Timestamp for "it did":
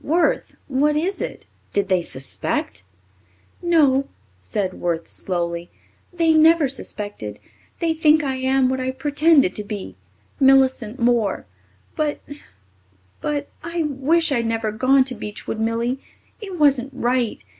1.21-1.87